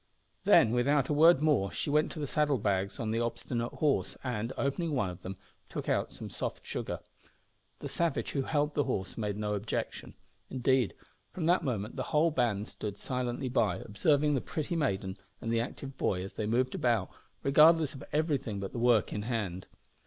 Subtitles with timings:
[0.45, 4.17] Then, without a word more, she went to the saddle bags on the obstinate horse,
[4.23, 5.37] and, opening one of them,
[5.69, 7.01] took out some soft sugar.
[7.81, 10.15] The savage who held the horse made no objection.
[10.49, 10.95] Indeed,
[11.29, 15.61] from that moment the whole band stood silently by, observing the pretty maiden and the
[15.61, 17.11] active boy as they moved about,
[17.43, 19.67] regardless of everything but the work in hand.